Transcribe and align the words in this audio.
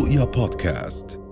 رؤيا 0.00 0.24
بودكاست. 0.24 1.29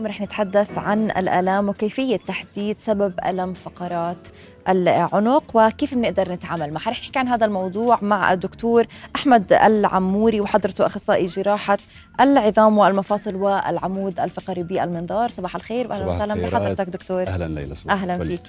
اليوم 0.00 0.12
رح 0.12 0.20
نتحدث 0.20 0.78
عن 0.78 1.10
الآلام 1.10 1.68
وكيفية 1.68 2.16
تحديد 2.16 2.78
سبب 2.78 3.14
ألم 3.26 3.54
فقرات 3.54 4.28
العنق 4.68 5.44
وكيف 5.54 5.94
بنقدر 5.94 6.32
نتعامل 6.32 6.72
معها. 6.72 6.90
رح 6.90 7.00
نحكي 7.00 7.18
عن 7.18 7.28
هذا 7.28 7.46
الموضوع 7.46 7.98
مع 8.02 8.32
الدكتور 8.32 8.86
أحمد 9.16 9.52
العموري 9.52 10.40
وحضرته 10.40 10.86
أخصائي 10.86 11.26
جراحة 11.26 11.78
العظام 12.20 12.78
والمفاصل 12.78 13.34
والعمود 13.34 14.20
الفقري 14.20 14.62
بالمنظار. 14.62 15.30
صباح 15.30 15.56
الخير 15.56 15.88
واهلا 15.88 16.06
وسهلا 16.06 16.34
بحضرتك 16.34 16.88
دكتور. 16.88 17.26
أهلا 17.26 17.48
ليلى 17.48 17.74
أهلا 17.90 18.18
فيك. 18.18 18.40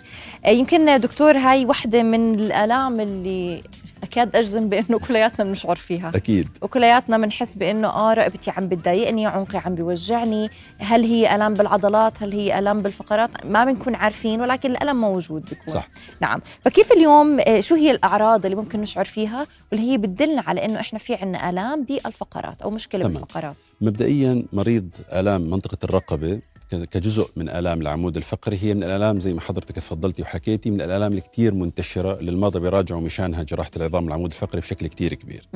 يمكن 0.48 1.00
دكتور 1.00 1.38
هاي 1.38 1.66
وحدة 1.66 2.04
من 2.04 2.36
الألام 2.36 3.00
اللي 3.00 3.62
أكاد 4.04 4.36
أجزم 4.36 4.70
بأنه 4.70 5.00
كلياتنا 5.00 5.46
بنشعر 5.46 5.76
فيها. 5.76 6.12
أكيد. 6.16 6.50
وكلياتنا 6.62 7.18
بنحس 7.18 7.56
بأنه 7.56 7.88
آه 7.88 8.14
رقبتي 8.14 8.52
عم 8.52 8.68
بتضايقني 8.68 9.26
عنقي 9.26 9.62
عم 9.66 9.76
بيوجعني. 9.76 10.50
هل 10.80 11.04
هي 11.04 11.36
الام 11.42 11.54
بالعضلات؟ 11.54 12.24
هل 12.24 12.34
هي 12.34 12.60
الام 12.60 12.82
بالفقرات؟ 12.82 13.30
ما 13.46 13.66
بنكون 13.66 13.96
عارفين 13.96 14.42
ولكن 14.42 14.72
الألم 14.72 15.02
موجود 15.02 15.46
بيكون. 15.46 15.74
صح. 15.74 15.88
نعم. 16.22 16.42
فكيف 16.62 16.92
اليوم؟ 16.92 17.40
آه، 17.40 17.60
شو 17.60 17.76
هي 17.76 17.92
الأعراض 17.92 18.46
اللي 18.46 18.58
ممكن 18.58 18.82
نشعر 18.82 19.06
فيها؟ 19.06 19.48
واللي 19.72 19.92
هي 19.92 19.98
بتدلنا 19.98 20.42
على 20.48 20.66
إنه 20.66 20.80
إحنا 20.80 21.00
في 21.00 21.16
عندنا 21.16 21.50
ألام 21.50 21.84
بالفقرات 21.84 22.62
أو 22.62 22.70
مشكلة 22.70 23.02
تمام. 23.04 23.14
بالفقرات. 23.14 23.56
مبدئيا 23.82 24.44
مريض 24.54 24.90
ألام 25.14 25.42
منطقة 25.42 25.78
الرقبة 25.84 26.42
كجزء 26.76 27.30
من 27.36 27.50
آلام 27.50 27.82
العمود 27.82 28.18
الفقري. 28.18 28.60
هي 28.62 28.74
من 28.74 28.84
الآلام 28.84 29.20
زي 29.20 29.34
ما 29.34 29.42
حضرتك 29.42 29.76
تفضلتي 29.76 30.22
وحكيتي 30.22 30.72
من 30.72 30.82
الآلام 30.82 31.14
الكثير 31.14 31.54
منتشرة 31.54 32.20
اللي 32.20 32.32
المرضى 32.32 32.60
بيراجعوا 32.60 33.02
مشانها 33.02 33.44
جراحة 33.44 33.72
العظام 33.78 34.08
العمود 34.08 34.32
الفقري 34.32 34.62
بشكل 34.62 34.88
كثير 34.88 35.14
كبير. 35.14 35.48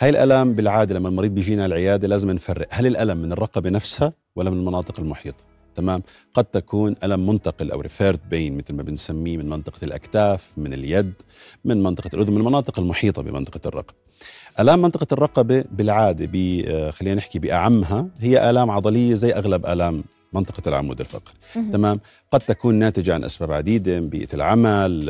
هاي 0.00 0.10
الآلام 0.10 0.54
بالعادة 0.54 0.94
لما 0.94 1.08
المريض 1.08 1.34
بيجينا 1.34 1.66
العيادة 1.66 2.08
لازم 2.08 2.30
نفرق. 2.30 2.66
هل 2.70 2.86
الالم 2.86 3.18
من 3.18 3.32
الرقبة 3.32 3.70
نفسها 3.70 4.12
ولا 4.36 4.50
من 4.50 4.56
المناطق 4.56 5.00
المحيطة؟ 5.00 5.44
تمام؟ 5.74 6.02
قد 6.34 6.44
تكون 6.44 6.94
الم 7.04 7.26
منتقل 7.26 7.70
أو 7.70 7.80
ريفيرد 7.80 8.20
بين 8.30 8.56
مثل 8.56 8.74
ما 8.74 8.82
بنسميه 8.82 9.36
من 9.36 9.48
منطقة 9.48 9.84
الأكتاف 9.84 10.52
من 10.56 10.72
اليد 10.72 11.12
من 11.64 11.82
منطقة 11.82 12.10
الأذن 12.14 12.30
من 12.30 12.38
المناطق 12.38 12.78
المحيطة 12.78 13.22
بمنطقة 13.22 13.68
الرقبة. 13.68 13.94
آلام 14.60 14.82
منطقة 14.82 15.06
الرقبة 15.12 15.64
بالعادة 15.72 16.26
خلينا 16.90 17.14
نحكي 17.14 17.38
بأعمها 17.38 18.06
هي 18.18 18.50
آلام 18.50 18.70
عضلية 18.70 19.14
زي 19.14 19.32
أغلب 19.32 19.66
آلام 19.66 20.04
منطقة 20.32 20.68
العمود 20.68 21.00
الفقري. 21.00 21.34
تمام؟ 21.54 22.00
قد 22.30 22.40
تكون 22.40 22.74
ناتجة 22.74 23.14
عن 23.14 23.24
أسباب 23.24 23.52
عديدة 23.52 24.00
بيئة 24.00 24.34
العمل 24.34 25.04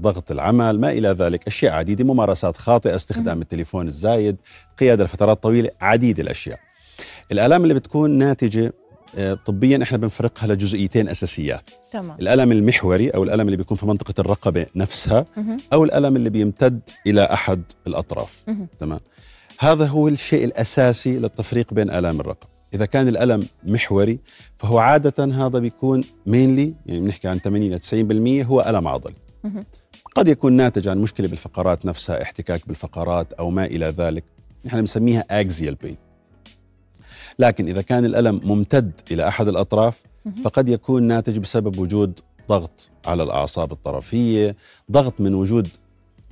ضغط 0.00 0.30
العمل 0.30 0.80
ما 0.80 0.90
إلى 0.90 1.08
ذلك. 1.08 1.46
أشياء 1.46 1.72
عديدة 1.72 2.04
ممارسات 2.04 2.56
خاطئة 2.56 2.96
استخدام 2.96 3.40
التليفون 3.42 3.88
الزايد 3.88 4.36
قيادة 4.78 5.04
لفترات 5.04 5.42
طويلة 5.42 5.70
عديد 5.80 6.18
الأشياء. 6.18 6.58
الآلام 7.32 7.62
اللي 7.62 7.74
بتكون 7.74 8.10
ناتجة 8.10 8.72
آه، 9.18 9.34
طبيا 9.34 9.82
إحنا 9.82 9.98
بنفرقها 9.98 10.46
لجزئيتين 10.46 11.08
أساسيات. 11.08 11.70
تمام. 11.92 12.16
الالم 12.20 12.52
المحوري 12.52 13.10
أو 13.10 13.24
الالم 13.24 13.46
اللي 13.46 13.56
بيكون 13.56 13.76
في 13.76 13.86
منطقة 13.86 14.14
الرقبة 14.18 14.66
نفسها 14.76 15.24
أو 15.72 15.84
الالم 15.84 16.16
اللي 16.16 16.30
بيمتد 16.30 16.80
إلى 17.06 17.24
أحد 17.24 17.62
الأطراف. 17.86 18.44
تمام؟ 18.78 19.00
هذا 19.58 19.86
هو 19.86 20.08
الشيء 20.08 20.44
الأساسي 20.44 21.18
للتفريق 21.18 21.74
بين 21.74 21.90
آلام 21.90 22.20
الرقبة. 22.20 22.51
إذا 22.74 22.86
كان 22.86 23.08
الألم 23.08 23.46
محوري 23.64 24.18
فهو 24.58 24.78
عادة 24.78 25.24
هذا 25.24 25.58
بيكون 25.58 26.04
مينلي 26.26 26.74
يعني 26.86 27.00
بنحكي 27.00 27.28
عن 27.28 27.38
80 27.38 27.70
ل 27.70 27.78
90% 28.42 28.46
هو 28.46 28.60
ألم 28.60 28.88
عضلي. 28.88 29.14
قد 30.14 30.28
يكون 30.28 30.52
ناتج 30.52 30.88
عن 30.88 30.98
مشكلة 30.98 31.28
بالفقرات 31.28 31.86
نفسها 31.86 32.22
احتكاك 32.22 32.68
بالفقرات 32.68 33.32
أو 33.32 33.50
ما 33.50 33.64
إلى 33.64 33.86
ذلك. 33.86 34.24
نحن 34.64 34.80
بنسميها 34.80 35.24
اكزيال 35.30 35.74
بين 35.74 35.96
لكن 37.38 37.68
إذا 37.68 37.82
كان 37.82 38.04
الألم 38.04 38.40
ممتد 38.44 38.92
إلى 39.10 39.28
أحد 39.28 39.48
الأطراف 39.48 40.02
فقد 40.44 40.68
يكون 40.68 41.02
ناتج 41.02 41.38
بسبب 41.38 41.78
وجود 41.78 42.20
ضغط 42.48 42.90
على 43.06 43.22
الأعصاب 43.22 43.72
الطرفية 43.72 44.56
ضغط 44.90 45.20
من 45.20 45.34
وجود 45.34 45.68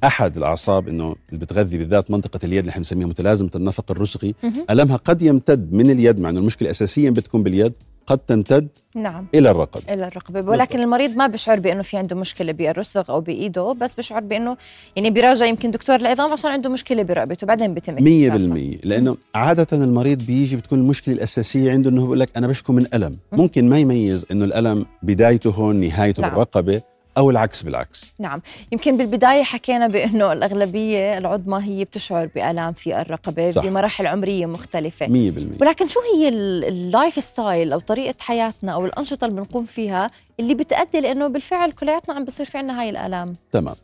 أحد 0.04 0.36
الأعصاب 0.36 0.88
إنه 0.88 1.16
اللي 1.28 1.40
بتغذي 1.40 1.78
بالذات 1.78 2.10
منطقة 2.10 2.40
اليد 2.44 2.58
اللي 2.58 2.70
إحنا 2.70 2.80
بنسميها 2.80 3.06
متلازمة 3.06 3.50
النفق 3.54 3.90
الرسغي 3.90 4.34
ألمها 4.70 4.96
قد 4.96 5.22
يمتد 5.22 5.72
من 5.72 5.90
اليد 5.90 6.20
مع 6.20 6.30
إنه 6.30 6.40
المشكلة 6.40 6.70
اساسيا 6.70 7.10
بتكون 7.10 7.42
باليد 7.42 7.72
قد 8.06 8.18
تمتد 8.18 8.68
نعم. 8.94 9.26
إلى 9.34 9.50
الرقبه 9.50 9.94
إلى 9.94 10.06
الرقبه 10.06 10.50
ولكن 10.50 10.80
المريض 10.80 11.16
ما 11.16 11.26
بيشعر 11.26 11.58
بإنه 11.60 11.82
في 11.82 11.96
عنده 11.96 12.16
مشكلة 12.16 12.52
بالرسغ 12.52 13.10
أو 13.10 13.20
بإيده 13.20 13.72
بس 13.72 13.94
بيشعر 13.94 14.20
بإنه 14.20 14.56
يعني 14.96 15.10
بيراجع 15.10 15.46
يمكن 15.46 15.70
دكتور 15.70 15.96
العظام 15.96 16.32
عشان 16.32 16.50
عنده 16.50 16.70
مشكلة 16.70 17.02
برقبته 17.02 17.46
بعدين 17.46 17.74
بيتم 17.74 17.96
100% 17.96 18.80
لأنه 18.84 19.16
عادة 19.34 19.66
المريض 19.72 20.22
بيجي 20.26 20.56
بتكون 20.56 20.78
المشكلة 20.78 21.14
الأساسية 21.14 21.72
عنده 21.72 21.90
إنه 21.90 22.02
بيقول 22.02 22.20
لك 22.20 22.36
أنا 22.36 22.46
بشكو 22.46 22.72
من 22.72 22.86
ألم. 22.94 23.16
ممكن 23.32 23.68
ما 23.68 23.78
يميز 23.78 24.26
إنه 24.30 24.44
الألم 24.44 24.86
بدايته 25.02 25.50
هون 25.50 25.76
نهايته 25.76 26.20
نعم. 26.20 26.30
بالرقبة 26.30 26.82
أو 27.16 27.30
العكس 27.30 27.62
بالعكس. 27.62 28.12
نعم. 28.18 28.42
يمكن 28.72 28.96
بالبداية 28.96 29.42
حكينا 29.42 29.86
بأنه 29.86 30.32
الأغلبية 30.32 31.18
العظمى 31.18 31.64
هي 31.64 31.84
بتشعر 31.84 32.26
بألام 32.34 32.72
في 32.72 33.00
الرقبة 33.00 33.50
صح. 33.50 33.62
بمراحل 33.62 34.06
عمرية 34.06 34.46
مختلفة. 34.46 35.06
100% 35.06 35.60
ولكن 35.60 35.88
شو 35.88 36.00
هي 36.14 36.28
ال 36.28 37.24
lifestyle 37.24 37.72
أو 37.72 37.80
طريقة 37.80 38.14
حياتنا 38.20 38.72
أو 38.72 38.86
الأنشطة 38.86 39.24
اللي 39.24 39.40
بنقوم 39.40 39.64
فيها 39.64 40.10
اللي 40.40 40.54
بتؤدي 40.54 41.00
لأنه 41.00 41.26
بالفعل 41.26 41.72
كلياتنا 41.72 42.14
عم 42.14 42.24
بصير 42.24 42.46
في 42.46 42.58
عندنا 42.58 42.80
هاي 42.80 42.90
الألام. 42.90 43.34
تمام. 43.52 43.74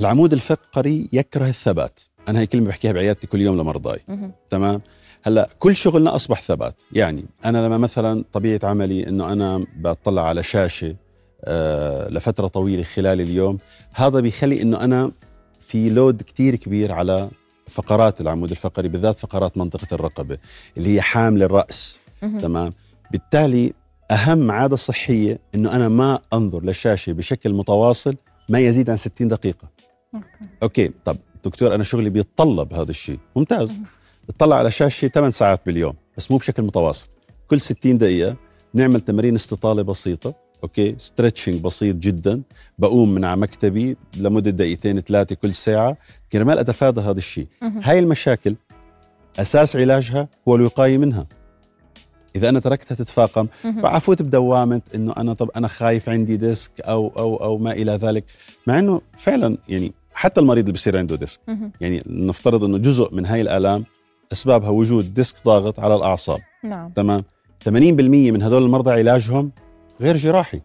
العمود 0.00 0.32
الفقري 0.32 1.08
يكره 1.12 1.48
الثبات. 1.48 2.00
أنا 2.28 2.40
هي 2.40 2.46
كلمة 2.46 2.68
بحكيها 2.68 2.92
بعيادتي 2.92 3.26
كل 3.26 3.40
يوم 3.40 3.60
لمرضاي 3.60 4.00
تمام؟ 4.50 4.80
هلأ 5.22 5.48
كل 5.58 5.76
شغلنا 5.76 6.14
أصبح 6.14 6.42
ثبات. 6.42 6.82
يعني 6.92 7.24
أنا 7.44 7.66
لما 7.66 7.78
مثلا 7.78 8.24
طبيعة 8.32 8.60
عملي 8.62 9.08
إنه 9.08 9.32
أنا 9.32 9.66
بطلع 9.76 10.28
على 10.28 10.42
شاشة 10.42 10.96
لفترة 12.10 12.46
طويلة 12.46 12.82
خلال 12.82 13.20
اليوم. 13.20 13.58
هذا 13.94 14.20
بيخلي 14.20 14.62
إنه 14.62 14.84
أنا 14.84 15.12
في 15.60 15.90
load 15.90 16.22
كتير 16.22 16.56
كبير 16.56 16.92
على 16.92 17.30
فقرات 17.68 18.20
العمود 18.20 18.50
الفقري 18.50 18.88
بالذات 18.88 19.18
فقرات 19.18 19.58
منطقة 19.58 19.94
الرقبة 19.94 20.38
اللي 20.76 20.94
هي 20.94 21.00
حامل 21.00 21.42
الرأس. 21.42 21.98
تمام؟ 22.20 22.72
بالتالي 23.12 23.72
أهم 24.10 24.50
عادة 24.50 24.76
صحية 24.76 25.38
إنه 25.54 25.76
أنا 25.76 25.88
ما 25.88 26.18
أنظر 26.32 26.64
للشاشة 26.64 27.12
بشكل 27.12 27.52
متواصل 27.52 28.14
ما 28.48 28.58
يزيد 28.58 28.90
عن 28.90 28.96
60 28.96 29.28
دقيقة. 29.28 29.68
okay, 30.14 30.26
okay. 30.62 30.90
طب 31.04 31.16
دكتور 31.44 31.74
أنا 31.74 31.84
شغلي 31.84 32.10
بيتطلب 32.10 32.74
هذا 32.74 32.90
الشيء. 32.90 33.18
ممتاز. 33.36 33.78
اطلع 34.28 34.56
على 34.56 34.70
شاشة 34.70 35.08
8 35.08 35.30
ساعات 35.30 35.60
باليوم 35.66 35.94
بس 36.16 36.30
مو 36.30 36.36
بشكل 36.36 36.62
متواصل. 36.62 37.06
كل 37.48 37.60
60 37.60 37.98
دقيقة 37.98 38.36
نعمل 38.74 39.00
تمارين 39.00 39.34
استطالة 39.34 39.82
بسيطة. 39.82 40.43
okay؟ 40.64 40.94
stretching 40.98 41.60
بسيط 41.60 41.96
جدا. 41.96 42.42
بقوم 42.78 43.14
من 43.14 43.24
على 43.24 43.40
مكتبي 43.40 43.96
لمدة 44.16 44.50
دقيقتين 44.50 45.00
ثلاثة 45.00 45.34
كل 45.34 45.54
ساعة. 45.54 45.96
كرمال 46.32 46.58
أتفادى 46.58 47.00
هذا 47.00 47.18
الشيء. 47.18 47.46
هاي 47.62 47.98
المشاكل 47.98 48.56
أساس 49.38 49.76
علاجها 49.76 50.28
هو 50.48 50.56
الوقاية 50.56 50.98
منها. 50.98 51.26
إذا 52.36 52.48
أنا 52.48 52.60
تركتها 52.60 52.94
تتفاقم 52.94 53.46
فبفوت 53.82 54.22
بدوامة 54.22 54.80
إنه 54.94 55.12
أنا 55.16 55.32
طب 55.32 55.50
أنا 55.56 55.68
خايف 55.68 56.08
عندي 56.08 56.36
disc 56.36 56.80
أو 56.80 57.12
أو 57.18 57.36
أو 57.36 57.58
ما 57.58 57.72
إلى 57.72 57.92
ذلك. 57.92 58.24
مع 58.66 58.78
إنه 58.78 59.00
فعلا 59.16 59.58
يعني 59.68 59.92
حتى 60.14 60.40
المريض 60.40 60.64
اللي 60.64 60.72
بصير 60.72 60.98
عنده 60.98 61.16
disc. 61.16 61.40
يعني 61.80 62.02
نفترض 62.06 62.64
إنه 62.64 62.78
جزء 62.78 63.14
من 63.14 63.26
هاي 63.26 63.40
الآلام 63.40 63.84
أسبابها 64.32 64.68
وجود 64.70 65.14
disc 65.14 65.36
ضاغط 65.44 65.80
على 65.80 65.94
الأعصاب. 65.94 66.40
نعم. 66.64 66.90
تمام؟ 66.90 67.24
80% 67.64 67.70
من 68.32 68.42
هذول 68.42 68.62
المرضى 68.62 68.90
علاجهم 68.90 69.52
غير 70.00 70.16
جراحي. 70.16 70.60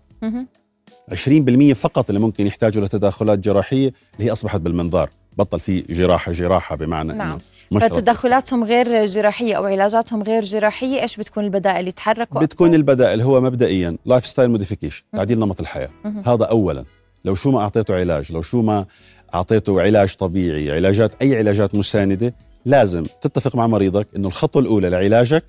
20% 1.11 1.73
فقط 1.73 2.09
اللي 2.09 2.21
ممكن 2.21 2.47
يحتاجوا 2.47 2.85
لتدخلات 2.85 3.39
جراحية 3.39 3.93
اللي 4.13 4.27
هي 4.27 4.31
أصبحت 4.31 4.61
بالمنظار. 4.61 5.09
بطل 5.37 5.59
في 5.59 5.81
جراحة 5.81 6.31
جراحة 6.31 6.75
بمعنى 6.75 7.13
نعم. 7.13 7.37
فتدخلاتهم 7.71 8.63
غير 8.63 9.05
جراحية 9.05 9.55
أو 9.55 9.65
علاجاتهم 9.65 10.23
غير 10.23 10.43
جراحية 10.43 11.01
إيش 11.01 11.17
بتكون 11.17 11.43
البدائل؟ 11.43 11.87
يتحركوا 11.87 12.41
بتكون 12.41 12.73
البدائل 12.73 13.21
هو 13.21 13.41
مبدئيا 13.41 13.97
lifestyle 14.05 14.51
modification 14.51 15.03
تعديل 15.13 15.39
نمط 15.39 15.59
الحياة. 15.59 15.89
هذا 16.25 16.45
اولا. 16.45 16.85
لو 17.25 17.35
شو 17.35 17.51
ما 17.51 17.59
أعطيته 17.59 17.95
علاج 17.95 18.31
لو 18.31 18.41
شو 18.41 18.61
ما 18.61 18.85
أعطيته 19.33 19.81
علاج 19.81 20.15
طبيعي 20.15 20.71
علاجات 20.71 21.11
أي 21.21 21.37
علاجات 21.37 21.75
مساندة 21.75 22.33
لازم 22.65 23.05
تتفق 23.21 23.55
مع 23.55 23.67
مريضك 23.67 24.07
إنه 24.15 24.27
الخطوة 24.27 24.61
الأولى 24.61 24.89
لعلاجك 24.89 25.43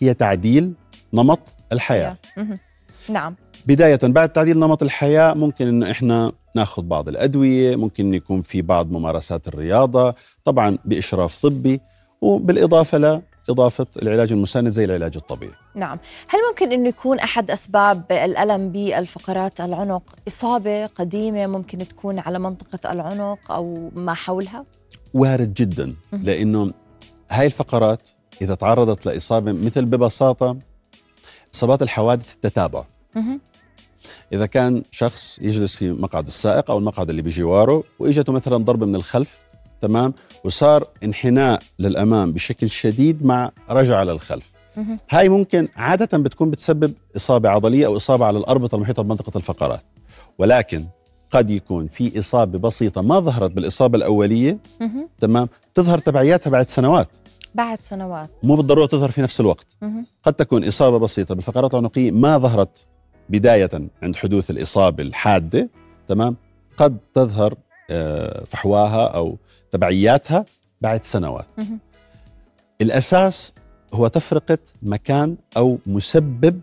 هي 0.00 0.14
تعديل 0.14 0.72
نمط 1.12 1.54
الحياة. 1.72 2.16
نعم. 3.08 3.34
بداية 3.66 3.98
بعد 4.02 4.28
تعديل 4.28 4.58
نمط 4.58 4.82
الحياة 4.82 5.34
ممكن 5.34 5.68
إنه 5.68 5.90
إحنا 5.90 6.32
ناخذ 6.54 6.82
بعض 6.82 7.08
الأدوية 7.08 7.76
ممكن 7.76 8.14
يكون 8.14 8.42
في 8.42 8.62
بعض 8.62 8.90
ممارسات 8.90 9.48
الرياضة 9.48 10.14
طبعا 10.44 10.78
بإشراف 10.84 11.38
طبي 11.38 11.80
وبالإضافة 12.20 13.22
إضافة 13.50 13.86
العلاج 14.02 14.32
المساند 14.32 14.68
زي 14.68 14.84
العلاج 14.84 15.16
الطبيعي. 15.16 15.52
نعم. 15.74 15.98
هل 16.28 16.38
ممكن 16.50 16.72
إنه 16.72 16.88
يكون 16.88 17.18
أحد 17.18 17.50
أسباب 17.50 18.02
الألم 18.10 18.68
بالفقرات 18.72 19.60
العنق 19.60 20.02
إصابة 20.28 20.86
قديمة 20.86 21.46
ممكن 21.46 21.78
تكون 21.78 22.18
على 22.18 22.38
منطقة 22.38 22.92
العنق 22.92 23.52
أو 23.52 23.90
ما 23.94 24.14
حولها؟ 24.14 24.64
وارد 25.14 25.54
جدا 25.54 25.94
لأنه 26.12 26.72
هاي 27.30 27.46
الفقرات 27.46 28.08
إذا 28.42 28.54
تعرضت 28.54 29.06
لإصابة 29.06 29.52
مثل 29.52 29.84
ببساطة 29.84 30.56
إصابات 31.54 31.82
الحوادث 31.82 32.34
التتابع 32.34 32.84
إذا 34.32 34.46
كان 34.46 34.82
شخص 34.90 35.38
يجلس 35.42 35.76
في 35.76 35.90
مقعد 35.90 36.26
السائق 36.26 36.70
أو 36.70 36.78
المقعد 36.78 37.10
اللي 37.10 37.22
بجواره 37.22 37.84
وإجته 37.98 38.32
مثلا 38.32 38.56
ضربه 38.56 38.86
من 38.86 38.96
الخلف 38.96 39.38
تمام؟ 39.80 40.14
وصار 40.44 40.84
انحناء 41.04 41.62
للأمام 41.78 42.32
بشكل 42.32 42.70
شديد 42.70 43.26
مع 43.26 43.50
رجعه 43.70 44.04
للخلف. 44.04 44.52
هاي 45.10 45.28
ممكن 45.28 45.68
عادة 45.76 46.18
بتكون 46.18 46.50
بتسبب 46.50 46.92
إصابة 47.16 47.48
عضلية 47.48 47.86
أو 47.86 47.96
إصابة 47.96 48.26
على 48.26 48.38
الأربطة 48.38 48.76
المحيطة 48.76 49.02
بمنطقة 49.02 49.36
الفقرات. 49.38 49.82
ولكن 50.38 50.84
قد 51.30 51.50
يكون 51.50 51.86
في 51.86 52.18
إصابة 52.18 52.58
بسيطة 52.58 53.02
ما 53.02 53.20
ظهرت 53.20 53.50
بالإصابة 53.50 53.98
الأولية 53.98 54.58
تمام؟ 55.20 55.48
تظهر 55.74 55.98
تبعياتها 55.98 56.50
بعد 56.50 56.70
سنوات. 56.70 57.08
بعد 57.54 57.82
سنوات. 57.82 58.30
مو 58.42 58.54
بالضرورة 58.54 58.86
تظهر 58.86 59.10
في 59.10 59.22
نفس 59.22 59.40
الوقت. 59.40 59.66
قد 60.22 60.34
تكون 60.34 60.64
إصابة 60.64 60.98
بسيطة 60.98 61.34
بالفقرات 61.34 61.74
العنقية 61.74 62.10
ما 62.10 62.38
ظهرت 62.38 62.86
بداية 63.28 63.70
عند 64.02 64.16
حدوث 64.16 64.50
الإصابة 64.50 65.02
الحادة 65.02 65.70
تمام؟ 66.08 66.36
قد 66.76 66.98
تظهر 67.14 67.54
آه، 67.90 68.44
فحواها 68.44 69.06
أو 69.06 69.38
تبعياتها 69.70 70.44
بعد 70.80 71.04
سنوات. 71.04 71.46
الأساس 72.80 73.52
هو 73.94 74.08
تفرقة 74.08 74.58
مكان 74.82 75.36
أو 75.56 75.78
مسبب 75.86 76.60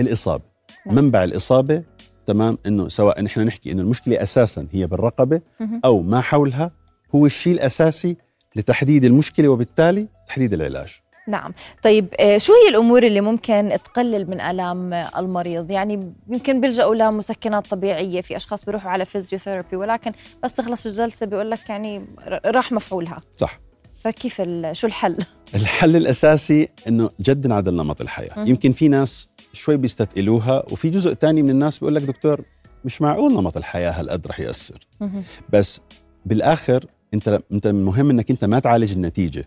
الإصابة. 0.00 0.42
نعم. 0.86 0.94
منبع 0.94 1.24
الإصابة 1.24 1.82
تمام؟ 2.26 2.58
إنه 2.66 2.88
سواء 2.88 3.22
نحن 3.22 3.40
نحكي 3.40 3.72
إنه 3.72 3.82
المشكلة 3.82 4.22
أساسا 4.22 4.66
هي 4.72 4.86
بالرقبة 4.86 5.40
أو 5.84 6.02
ما 6.02 6.20
حولها 6.20 6.70
هو 7.14 7.26
الشيء 7.26 7.52
الأساسي 7.54 8.16
لتحديد 8.56 9.04
المشكلة 9.04 9.48
وبالتالي 9.48 10.08
تحديد 10.26 10.52
العلاج. 10.52 11.02
نعم. 11.28 11.52
طيب 11.82 12.08
آه، 12.20 12.38
شو 12.38 12.52
هي 12.52 12.68
الأمور 12.70 13.02
اللي 13.02 13.20
ممكن 13.20 13.68
تقلل 13.84 14.30
من 14.30 14.40
آلام 14.40 14.92
المريض؟ 14.94 15.70
يعني 15.70 16.12
يمكن 16.28 16.60
بيلجأوا 16.60 16.94
لمسكنات 16.94 17.66
طبيعية 17.66 18.20
في 18.20 18.36
أشخاص 18.36 18.64
بيروحوا 18.64 18.90
على 18.90 19.04
فيزيوثيرابي 19.04 19.76
ولكن 19.76 20.12
بس 20.42 20.54
تخلص 20.56 20.86
الجلسة 20.86 21.26
بيقول 21.26 21.50
لك 21.50 21.68
يعني 21.68 22.06
راح 22.46 22.72
مفعولها. 22.72 23.16
صح. 23.36 23.60
فكيف 24.04 24.42
شو 24.72 24.86
الحل؟ 24.86 25.16
الحل 25.54 25.96
الأساسي 25.96 26.68
إنه 26.88 27.10
جد 27.20 27.46
نعدل 27.46 27.74
نمط 27.76 28.00
الحياة. 28.00 28.38
م- 28.44 28.46
يمكن 28.46 28.72
في 28.72 28.88
ناس 28.88 29.28
شوي 29.52 29.76
بيستثقلوها 29.76 30.64
وفي 30.72 30.90
جزء 30.90 31.12
تاني 31.12 31.42
من 31.42 31.50
الناس 31.50 31.78
بيقول 31.78 31.94
لك 31.94 32.02
دكتور 32.02 32.40
مش 32.84 33.02
معقول 33.02 33.32
نمط 33.32 33.56
الحياة 33.56 33.90
هالقد 33.90 34.26
رح 34.26 34.40
يأثر. 34.40 34.78
م- 35.00 35.22
بس 35.52 35.80
بالآخر 36.26 36.84
أنت 37.14 37.38
أنت 37.52 37.66
مهم 37.66 38.10
إنك 38.10 38.30
أنت 38.30 38.44
ما 38.44 38.58
تعالج 38.58 38.92
النتيجة 38.92 39.44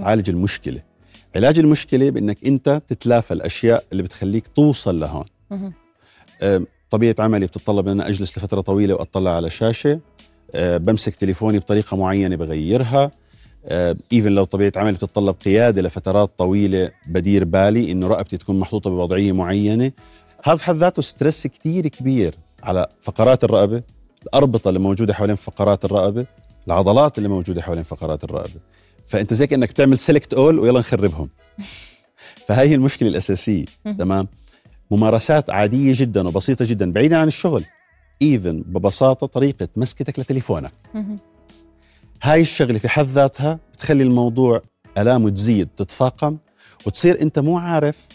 تعالج 0.00 0.30
المشكلة. 0.30 0.80
علاج 1.36 1.58
المشكلة 1.58 2.10
بإنك 2.10 2.46
أنت 2.46 2.82
تتلافى 2.88 3.34
الأشياء 3.34 3.84
اللي 3.92 4.02
بتخليك 4.02 4.46
توصل 4.46 5.00
لهون. 5.00 5.24
طبيعة 6.90 7.14
عملي 7.18 7.46
بتتطلب 7.46 7.88
ان 7.88 7.92
أنا 8.00 8.08
أجلس 8.08 8.38
لفترة 8.38 8.60
طويلة 8.60 8.94
وأطلع 8.94 9.30
على 9.30 9.50
شاشة. 9.50 10.00
بمسك 10.54 11.14
تليفوني 11.14 11.58
بطريقة 11.58 11.96
معينة 11.96 12.36
بغيرها. 12.36 13.10
even 14.12 14.28
لو 14.28 14.44
طبيعة 14.44 14.72
عملي 14.76 14.92
بتتطلب 14.92 15.36
قيادة 15.44 15.82
لفترات 15.82 16.38
طويلة 16.38 16.90
بدير 17.06 17.44
بالي 17.44 17.92
إنه 17.92 18.08
رقبتي 18.08 18.36
تكون 18.36 18.58
محطوطة 18.58 18.90
بوضعية 18.90 19.32
معينة. 19.32 19.92
هذا 20.44 20.56
في 20.56 20.64
حد 20.64 20.76
ذاته 20.76 21.02
stress 21.02 21.46
كثير 21.46 21.88
كبير 21.88 22.34
على 22.62 22.88
فقرات 23.00 23.44
الرقبة 23.44 23.82
الأربطة 24.22 24.68
اللي 24.68 24.80
موجودة 24.80 25.14
حوالين 25.14 25.36
فقرات 25.36 25.84
الرقبة 25.84 26.26
العضلات 26.66 27.18
اللي 27.18 27.28
موجودة 27.28 27.62
حوالين 27.62 27.84
فقرات 27.84 28.24
الرقبة. 28.24 28.60
فأنت 29.06 29.34
زي 29.34 29.46
كأنك 29.46 29.70
بتعمل 29.70 29.98
select 29.98 30.34
all 30.34 30.58
ويلا 30.58 30.78
نخربهم. 30.78 31.28
فهي 32.46 32.68
هي 32.68 32.74
المشكلة 32.74 33.08
الأساسية. 33.08 33.64
تمام؟ 33.98 34.28
ممارسات 34.90 35.50
عادية 35.50 35.92
جدا 35.96 36.28
وبسيطة 36.28 36.64
جدا 36.64 36.92
بعيدا 36.92 37.16
عن 37.18 37.28
الشغل. 37.28 37.64
even 38.22 38.62
ببساطة 38.66 39.26
طريقة 39.26 39.68
مسكتك 39.76 40.18
لتليفونك. 40.18 40.72
هاي 42.22 42.40
الشغلة 42.40 42.78
في 42.78 42.88
حد 42.88 43.06
ذاتها 43.06 43.58
بتخلي 43.74 44.02
الموضوع 44.02 44.62
الامه 44.98 45.30
تزيد 45.30 45.68
تتفاقم 45.76 46.36
وتصير 46.86 47.20
أنت 47.22 47.38
مو 47.38 47.58
عارف 47.58 48.06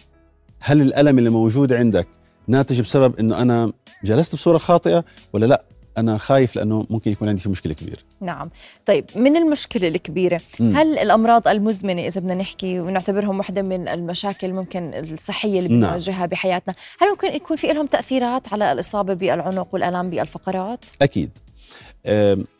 هل 0.59 0.81
الألم 0.81 1.17
اللي 1.17 1.29
موجود 1.29 1.73
عندك 1.73 2.07
ناتج 2.47 2.81
بسبب 2.81 3.19
إنه 3.19 3.41
أنا 3.41 3.71
جلست 4.03 4.35
بصورة 4.35 4.57
خاطئة 4.57 5.05
ولا 5.33 5.45
لأ. 5.45 5.65
أنا 5.97 6.17
خايف 6.17 6.55
لأنه 6.55 6.85
ممكن 6.89 7.11
يكون 7.11 7.29
عندي 7.29 7.41
في 7.41 7.49
مشكلة 7.49 7.73
كبيرة 7.73 7.99
نعم 8.21 8.49
طيب 8.85 9.05
من 9.15 9.37
المشكلة 9.37 9.87
الكبيرة 9.87 10.41
م. 10.59 10.75
هل 10.75 10.97
الأمراض 10.99 11.47
المزمنة 11.47 12.07
إذا 12.07 12.21
بدنا 12.21 12.33
نحكي 12.33 12.79
ونعتبرهم 12.79 13.37
واحدة 13.37 13.61
من 13.61 13.87
المشاكل 13.87 14.53
ممكن 14.53 14.91
الصحية 14.93 15.59
اللي 15.59 15.69
نعم. 15.69 15.79
بنواجهها 15.79 16.17
نعم. 16.17 16.27
بحياتنا 16.27 16.75
هل 16.99 17.09
ممكن 17.09 17.27
يكون 17.27 17.57
في 17.57 17.67
لهم 17.67 17.85
تأثيرات 17.85 18.53
على 18.53 18.71
الإصابة 18.71 19.13
بالعنق 19.13 19.67
والألام 19.73 20.09
بالفقرات 20.09 20.85
أكيد 21.01 21.37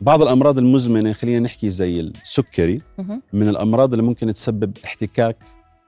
بعض 0.00 0.22
الأمراض 0.22 0.58
المزمنة 0.58 1.12
خلينا 1.12 1.40
نحكي 1.40 1.70
زي 1.70 2.00
السكري 2.00 2.80
من 3.32 3.48
الأمراض 3.48 3.92
اللي 3.92 4.02
ممكن 4.02 4.32
تسبب 4.34 4.76
احتكاك 4.84 5.36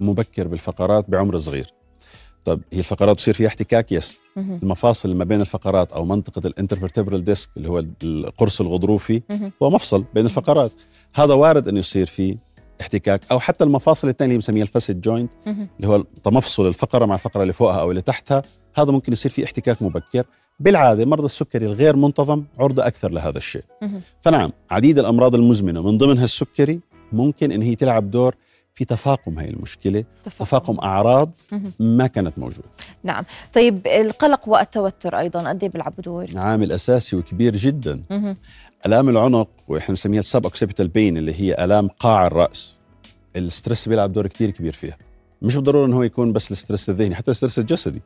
مبكر 0.01 0.49
بالفقرات 0.49 1.11
بعمر 1.11 1.39
صغير 1.39 1.67
طب 2.45 2.61
هي 2.73 2.79
الفقرات 2.79 3.17
بصير 3.17 3.35
فيها 3.35 3.47
احتكاك؟ 3.49 3.93
yes. 3.93 4.17
المفاصل 4.63 5.09
اللي 5.09 5.19
ما 5.19 5.25
بين 5.25 5.41
الفقرات 5.41 5.93
أو 5.93 6.05
منطقة 6.05 6.47
ال 6.47 6.52
intervertebral 6.52 7.25
disc 7.25 7.49
اللي 7.57 7.69
هو 7.69 7.85
القرص 8.03 8.61
الغضروفي 8.61 9.23
هو 9.63 9.71
مفصل 9.71 10.05
بين 10.15 10.25
الفقرات. 10.25 10.73
هذا 11.15 11.35
وارد 11.35 11.69
إنه 11.69 11.79
يصير 11.79 12.07
فيه 12.07 12.37
احتكاك 12.81 13.21
أو 13.31 13.41
حتى 13.41 13.65
المفاصل 13.65 14.09
الثانية 14.09 14.31
اللي 14.31 14.39
بنسميها 14.39 14.63
ال 14.63 14.69
facet 14.69 15.01
joint 15.01 15.31
اللي 15.47 15.89
هو 15.89 16.05
تمفصل 16.25 16.69
الفقرة 16.69 17.05
مع 17.07 17.15
الفقرة 17.15 17.43
اللي 17.43 17.53
فوقها 17.53 17.81
أو 17.81 17.91
اللي 17.91 18.03
تحتها. 18.03 18.43
هذا 18.75 18.93
ممكن 18.93 19.13
يصير 19.13 19.31
فيه 19.33 19.45
احتكاك 19.45 19.83
مبكر. 19.83 20.25
بالعادة 20.61 21.05
مرضى 21.05 21.25
السكري 21.25 21.67
الغير 21.67 21.97
منتظم 21.97 22.45
عرضه 22.59 22.87
أكثر 22.87 23.11
لهذا 23.11 23.39
الشيء. 23.39 23.65
فنعم 24.21 24.53
عديد 24.71 24.99
الأمراض 24.99 25.35
المزمنة 25.35 25.83
من 25.83 25.99
ضمنها 25.99 26.25
السكري 26.25 26.81
ممكن 27.13 27.53
إن 27.53 27.63
هي 27.63 27.75
تلعب 27.75 28.11
دور 28.11 28.35
في 28.75 28.85
تفاقم 28.85 29.39
هي 29.39 29.49
المشكلة 29.49 30.05
تفاقم, 30.25 30.45
تفاقم 30.45 30.79
أعراض 30.79 31.31
ما 31.81 32.07
كانت 32.07 32.39
موجودة. 32.39 32.69
نعم. 33.05 33.25
طيب 33.53 33.87
القلق 33.87 34.49
والتوتر 34.49 35.19
أيضا 35.19 35.49
قد 35.49 35.65
إيه 35.65 35.71
بيلعب 35.71 35.95
دور؟ 35.99 36.27
عامل 36.35 36.73
اساسي 36.73 37.17
وكبير 37.17 37.57
جدا. 37.57 38.03
ألام 38.87 39.09
العنق 39.09 39.51
وإحنا 39.69 39.89
بنسميها 39.89 40.21
ال 40.21 40.45
suboccipital 40.45 40.89
pain 40.89 41.17
اللي 41.17 41.41
هي 41.41 41.65
ألام 41.65 41.89
قاع 41.89 42.27
الرأس. 42.27 42.75
ال 43.37 43.44
stress 43.44 43.89
بيلعب 43.89 44.13
دور 44.13 44.27
كثير 44.27 44.51
كبير 44.51 44.73
فيها. 44.73 44.97
مش 45.43 45.55
بالضرورة 45.57 45.87
إنه 45.87 45.97
هو 45.97 46.03
يكون 46.03 46.33
بس 46.33 46.53
ال 46.53 46.58
stress 46.58 46.91
الذهني 46.91 47.15
حتى 47.15 47.31
الستريس 47.31 47.59
الجسدي. 47.59 48.03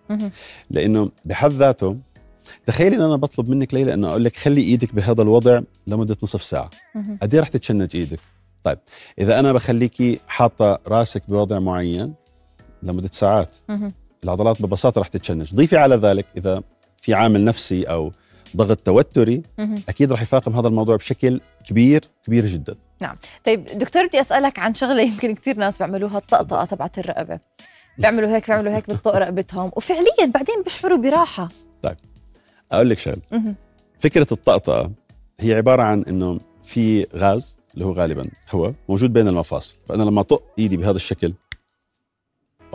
لأنه 0.71 1.11
بحد 1.25 1.51
ذاته 1.53 1.97
تخيلي 2.67 2.97
إن 2.97 3.01
أنا 3.01 3.17
بطلب 3.17 3.49
منك 3.49 3.75
ليلى 3.75 3.95
إنه 3.95 4.09
أقول 4.09 4.25
لك 4.25 4.37
خلي 4.37 4.61
إيدك 4.61 4.95
بهذا 4.95 5.23
الوضع 5.23 5.61
لمدة 5.87 6.17
نصف 6.23 6.43
ساعة. 6.45 6.71
قد 7.23 7.35
إيه 7.35 7.41
رح 7.41 7.49
تتشنج 7.49 7.97
إيدك؟ 7.97 8.21
طيب 8.67 8.79
إذا 9.19 9.41
أنا 9.41 9.53
بخليكي 9.53 10.21
حاطة 10.29 10.79
راسك 10.87 11.23
بوضع 11.29 11.59
معين 11.59 12.15
لمدة 12.83 13.09
ساعات 13.13 13.55
العضلات 14.25 14.63
ببساطة 14.63 15.01
رح 15.01 15.09
تتشنج. 15.09 15.55
ضيفي 15.55 15.77
على 15.77 15.95
ذلك 15.97 16.27
إذا 16.37 16.63
في 16.97 17.15
عامل 17.15 17.45
نفسي 17.45 17.83
أو 17.83 18.13
ضغط 18.57 18.79
توتري 18.79 19.43
أكيد 19.89 20.13
رح 20.13 20.23
يفاقم 20.23 20.57
هذا 20.57 20.69
الموضوع 20.69 20.97
بشكل 20.97 21.41
كبير 21.65 22.09
كبير 22.25 22.47
جدا. 22.47 22.75
نعم. 23.01 23.17
طيب 23.45 23.65
دكتور 23.65 24.07
بدي 24.07 24.21
أسألك 24.21 24.59
عن 24.59 24.75
شغلة 24.75 25.03
يمكن 25.03 25.35
كثير 25.35 25.57
ناس 25.57 25.79
بيعملوها 25.79 26.19
الطقطقة 26.19 26.65
تبعت 26.65 26.99
الرقبة. 26.99 27.41
بيعملوا 27.99 28.37
هيك 28.37 28.47
بيعملوا 28.47 28.77
هيك 28.77 28.89
بالطق 28.89 29.17
رقبتهم 29.17 29.73
وفعليا 29.77 30.27
بعدين 30.35 30.63
بيشعروا 30.65 30.99
براحة. 30.99 31.49
طيب 31.83 31.97
أقول 32.73 32.91
لك 32.91 32.99
شغلة. 32.99 33.55
فكرة 33.99 34.27
الطقطقة 34.33 34.91
هي 35.41 35.55
عبارة 35.55 35.83
عن 35.83 36.05
إنه 36.09 36.39
في 36.63 37.07
غاز 37.17 37.57
اللي 37.77 37.87
هو 37.87 37.93
غالبا 37.93 38.27
هو 38.51 38.73
موجود 38.89 39.13
بين 39.13 39.29
المفاصل. 39.29 39.77
فأنا 39.89 40.03
لما 40.03 40.21
أطق 40.21 40.43
إيدي 40.59 40.77
بهذا 40.77 40.97
الشكل 40.97 41.35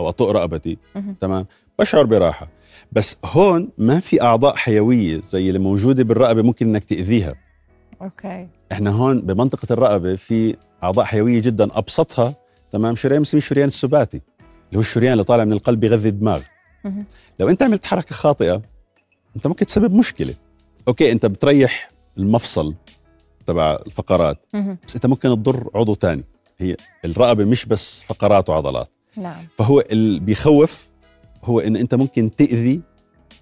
أو 0.00 0.08
أطق 0.08 0.30
رقبتي 0.30 0.78
تمام 1.20 1.46
بشعر 1.78 2.04
براحة. 2.04 2.48
بس 2.92 3.16
هون 3.24 3.68
ما 3.78 4.00
في 4.00 4.22
أعضاء 4.22 4.56
حيوية 4.56 5.20
زي 5.20 5.48
اللي 5.48 5.58
موجودة 5.58 6.04
بالرقبة 6.04 6.42
ممكن 6.42 6.68
إنك 6.68 6.84
تأذيها. 6.84 7.34
okay. 8.02 8.48
إحنا 8.72 8.90
هون 8.90 9.20
بمنطقة 9.20 9.72
الرقبة 9.72 10.16
في 10.16 10.56
أعضاء 10.82 11.04
حيوية 11.04 11.42
جدا 11.42 11.78
أبسطها 11.78 12.34
تمام 12.70 12.96
شريان 12.96 13.18
بنسميه 13.18 13.42
الشريان 13.42 13.68
السباتي 13.68 14.16
اللي 14.66 14.76
هو 14.76 14.80
الشريان 14.80 15.12
اللي 15.12 15.24
طالع 15.24 15.44
من 15.44 15.52
القلب 15.52 15.80
بيغذي 15.80 16.08
الدماغ. 16.08 16.42
لو 17.40 17.48
أنت 17.48 17.62
عملت 17.62 17.84
حركة 17.84 18.14
خاطئة 18.14 18.62
أنت 19.36 19.46
ممكن 19.46 19.66
تسبب 19.66 19.94
مشكلة. 19.94 20.34
okay 20.88 21.12
أنت 21.12 21.26
بتريح 21.26 21.88
المفصل. 22.18 22.74
تبع 23.46 23.78
الفقرات. 23.86 24.46
بس 24.86 24.94
أنت 24.94 25.06
ممكن 25.06 25.28
تضر 25.28 25.70
عضو 25.74 25.94
ثاني 25.94 26.24
هي 26.58 26.76
الرقبة 27.04 27.44
مش 27.44 27.66
بس 27.66 28.02
فقرات 28.02 28.50
وعضلات. 28.50 28.88
نعم. 29.16 29.46
فهو 29.58 29.80
اللي 29.80 30.20
بيخوف 30.20 30.90
هو 31.44 31.60
إن 31.60 31.76
أنت 31.76 31.94
ممكن 31.94 32.30
تأذي 32.30 32.80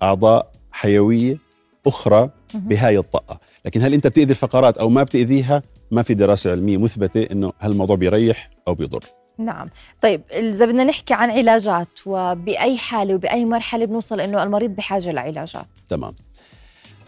أعضاء 0.03 0.53
حيوية 0.73 1.39
أخرى. 1.87 2.31
بهاي 2.55 2.99
الطاقة. 2.99 3.41
لكن 3.65 3.83
هل 3.83 3.95
أنت 3.95 4.07
بتأذي 4.07 4.31
الفقرات 4.31 4.79
أو 4.79 4.89
ما 4.89 5.03
بتأذيها؟ 5.03 5.63
ما 5.91 6.03
في 6.03 6.15
دراسة 6.15 6.51
علمية 6.51 6.77
مثبتة 6.79 7.33
إنه 7.33 7.53
هل 7.59 7.71
الموضوع 7.71 7.97
بيريح 7.97 8.51
أو 8.69 8.75
بيضر. 8.75 9.05
نعم. 9.39 9.71
طيب 10.01 10.23
إذا 10.33 10.67
بدنا 10.67 10.85
نحكي 10.85 11.15
عن 11.15 11.31
علاجات 11.31 11.89
وبأي 12.07 12.79
حالة 12.79 13.15
وبأي 13.15 13.45
مرحلة 13.45 13.85
بنوصل 13.85 14.21
إنه 14.21 14.43
المريض 14.43 14.71
بحاجة 14.71 15.13
لعلاجات؟ 15.13 15.67
تمام. 15.89 16.15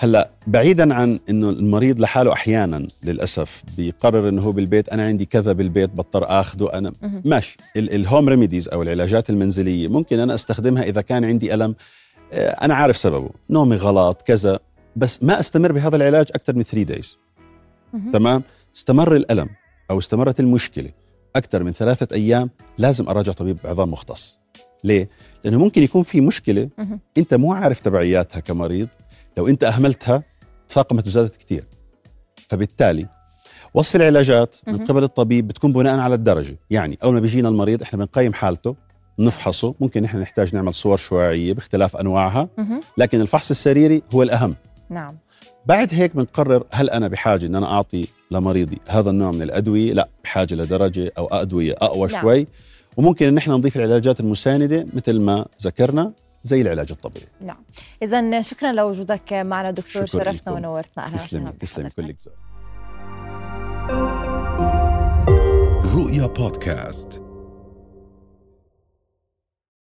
هلا 0.03 0.31
بعيدا 0.47 0.95
عن 0.95 1.21
إنه 1.31 1.51
المريض 1.51 2.01
لحاله 2.01 2.33
أحيانا 2.33 2.89
للأسف 3.03 3.63
بيقرر 3.77 4.29
إنه 4.29 4.43
هو 4.43 4.53
بالبيت 4.53 4.89
أنا 4.89 5.07
عندي 5.07 5.25
كذا 5.25 5.53
بالبيت 5.53 5.91
بضطر 5.91 6.25
اخذه 6.41 6.71
أنا. 6.73 6.93
ماشي. 7.25 7.57
ال- 7.77 7.95
الهوم 7.95 8.29
ريميديز 8.29 8.69
أو 8.69 8.83
العلاجات 8.83 9.31
المنزلية 9.31 9.89
ممكن 9.89 10.21
أنا 10.21 10.35
أستخدمها 10.35 10.83
إذا 10.83 11.01
كان 11.01 11.25
عندي 11.25 11.55
ألم. 11.55 11.75
آه، 12.33 12.49
أنا 12.51 12.75
عارف 12.75 12.97
سببه. 12.97 13.31
نومي 13.51 13.77
غلط 13.77 14.23
كذا. 14.23 14.59
بس 14.97 15.23
ما 15.23 15.41
أستمر 15.41 15.73
بهذا 15.73 15.97
العلاج 15.97 16.27
أكثر 16.35 16.57
من 16.57 16.63
3 16.63 16.83
دايز. 16.83 17.17
تمام؟ 18.13 18.43
استمر 18.77 19.17
الألم 19.17 19.49
أو 19.91 19.99
استمرت 19.99 20.41
المشكلة 20.41 20.91
أكثر 21.37 21.63
من 21.63 21.73
ثلاثة 21.73 22.17
أيام 22.17 22.51
لازم 22.79 23.09
أراجع 23.09 23.33
طبيب 23.33 23.59
عظام 23.65 23.91
مختص. 23.91 24.39
ليه؟ 24.85 25.09
لأنه 25.45 25.59
ممكن 25.59 25.83
يكون 25.83 26.03
في 26.03 26.21
مشكلة. 26.21 26.69
أنت 27.19 27.35
مو 27.35 27.53
عارف 27.53 27.81
تبعياتها 27.81 28.41
كمريض. 28.41 28.89
لو 29.37 29.49
انت 29.49 29.65
اهملتها 29.65 30.23
تفاقمت 30.69 31.07
وزادت 31.07 31.37
كثير 31.37 31.65
فبالتالي 32.49 33.07
وصف 33.75 33.97
العلاجات 33.97 34.57
من. 34.67 34.85
قبل 34.85 35.05
الطبيب 35.05 35.49
بتكون 35.49 35.73
بناء 35.73 35.99
على 35.99 36.15
الدرجة. 36.15 36.59
يعني 36.71 36.99
أول 37.05 37.15
ما 37.15 37.21
بيجينا 37.21 37.49
المريض 37.49 37.83
إحنا 37.83 37.99
بنقيم 37.99 38.33
حالته 38.33 38.77
نفحصه 39.19 39.75
ممكن 39.81 40.05
إحنا 40.05 40.21
نحتاج 40.21 40.55
نعمل 40.55 40.75
صور 40.75 40.97
شعاعية 40.97 41.53
باختلاف 41.53 41.97
أنواعها. 41.97 42.49
لكن 42.99 43.21
الفحص 43.21 43.51
السريري 43.51 44.03
هو 44.15 44.23
الأهم. 44.23 44.57
نعم. 44.91 45.19
بعد 45.67 45.89
هيك 45.95 46.17
بنقرر 46.17 46.65
هل 46.71 46.91
أنا 46.91 47.09
بحاجة 47.09 47.47
إن 47.47 47.55
أنا 47.55 47.73
أعطي 47.73 48.07
لمريضي 48.31 48.79
هذا 48.89 49.11
النوع 49.11 49.31
من 49.31 49.43
الأدوية؟ 49.43 49.93
لا 49.93 50.09
بحاجة 50.25 50.55
لدرجة 50.55 51.13
أو 51.19 51.27
أدوية 51.27 51.75
أقوى 51.79 52.09
نعم. 52.09 52.23
شوي. 52.23 52.47
وممكن 52.97 53.27
إن 53.27 53.37
إحنا 53.39 53.55
نضيف 53.55 53.77
العلاجات 53.77 54.21
المساندة 54.21 54.87
مثل 54.95 55.21
ما 55.21 55.47
ذكرنا. 55.63 56.13
زي 56.45 56.61
العلاج 56.61 56.87
الطبيعي. 56.91 57.27
نعم. 57.41 57.65
إذا 58.03 58.43
شكرا 58.43 58.73
لوجودك 58.73 59.33
معنا 59.33 59.71
دكتور 59.71 60.07
لكم. 60.15 60.53
ونورتنا. 60.53 61.05
وسهلا 61.15 61.51
تسلمي 61.61 61.89
بحضرتك. 61.89 61.97
كلك 61.97 62.17
ذوق 65.87 65.95
رؤيا 65.95 66.27
بودكاست. 66.27 67.22